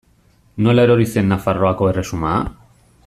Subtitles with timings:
[0.67, 2.33] Nola erori zen Nafarroako erresuma?